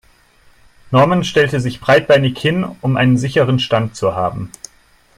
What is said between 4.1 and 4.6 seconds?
haben.